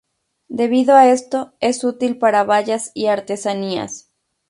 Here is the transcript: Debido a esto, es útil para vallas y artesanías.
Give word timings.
Debido 0.49 0.95
a 0.95 1.09
esto, 1.09 1.53
es 1.59 1.83
útil 1.83 2.17
para 2.17 2.43
vallas 2.43 2.89
y 2.95 3.05
artesanías. 3.05 4.09